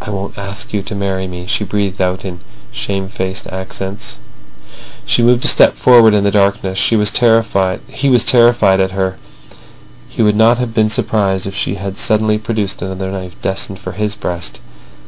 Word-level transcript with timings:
"I 0.00 0.10
won't 0.10 0.36
ask 0.36 0.72
you 0.72 0.82
to 0.82 0.94
marry 0.96 1.28
me," 1.28 1.46
she 1.46 1.62
breathed 1.62 2.00
out 2.02 2.24
in 2.24 2.40
shame 2.72 3.08
faced 3.08 3.46
accents. 3.46 4.16
She 5.04 5.22
moved 5.22 5.44
a 5.44 5.46
step 5.46 5.76
forward 5.76 6.14
in 6.14 6.24
the 6.24 6.32
darkness. 6.32 6.84
He 6.90 6.96
was 6.96 7.12
terrified 7.12 7.80
at 8.00 8.90
her. 8.90 9.16
He 10.08 10.22
would 10.24 10.34
not 10.36 10.58
have 10.58 10.74
been 10.74 10.90
surprised 10.90 11.46
if 11.46 11.54
she 11.54 11.76
had 11.76 11.96
suddenly 11.96 12.38
produced 12.38 12.82
another 12.82 13.12
knife 13.12 13.40
destined 13.40 13.78
for 13.78 13.92
his 13.92 14.16
breast. 14.16 14.58